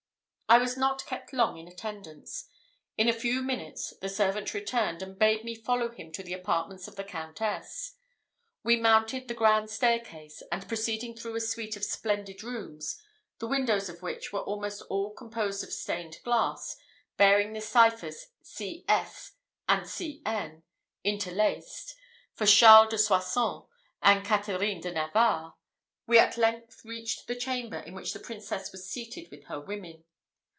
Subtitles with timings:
[0.53, 2.49] I was not kept long in attendance.
[2.97, 6.89] In a few minutes the servant returned, and bade me follow him to the apartments
[6.89, 7.93] of the Countess.
[8.61, 13.01] We mounted the grand staircase, and proceeding through a suite of splendid rooms,
[13.39, 16.75] the windows of which were almost all composed of stained glass,
[17.15, 18.83] bearing the ciphers C.
[18.89, 19.31] S.
[19.69, 20.21] and C.
[20.25, 20.63] N.
[21.01, 21.95] interlaced,
[22.33, 23.67] for Charles de Soissons
[24.01, 25.55] and Catherine de Navarre,
[26.07, 30.03] we at length reached the chamber in which the Princess was seated with her women.